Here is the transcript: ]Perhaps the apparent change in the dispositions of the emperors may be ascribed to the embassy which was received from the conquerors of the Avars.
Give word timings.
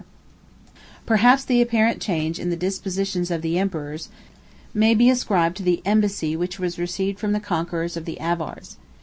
]Perhaps 1.05 1.45
the 1.45 1.61
apparent 1.61 2.01
change 2.01 2.39
in 2.39 2.49
the 2.49 2.55
dispositions 2.55 3.29
of 3.29 3.43
the 3.43 3.59
emperors 3.59 4.09
may 4.73 4.95
be 4.95 5.11
ascribed 5.11 5.57
to 5.57 5.63
the 5.63 5.83
embassy 5.85 6.35
which 6.35 6.57
was 6.57 6.79
received 6.79 7.19
from 7.19 7.33
the 7.33 7.39
conquerors 7.39 7.95
of 7.95 8.05
the 8.05 8.19
Avars. 8.19 8.77